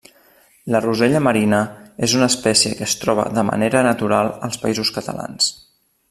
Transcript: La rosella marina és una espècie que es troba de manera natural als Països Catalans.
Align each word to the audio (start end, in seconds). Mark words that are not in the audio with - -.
La 0.75 0.79
rosella 0.85 1.19
marina 1.25 1.59
és 2.07 2.15
una 2.21 2.29
espècie 2.33 2.73
que 2.79 2.87
es 2.89 2.97
troba 3.05 3.27
de 3.39 3.43
manera 3.53 3.87
natural 3.91 4.35
als 4.51 4.61
Països 4.65 4.95
Catalans. 5.01 5.53